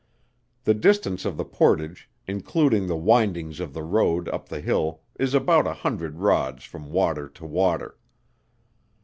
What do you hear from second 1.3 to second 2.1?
the portage,